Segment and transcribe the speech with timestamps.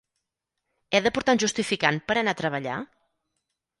[0.93, 2.79] He de portar un justificant per anar a treballar?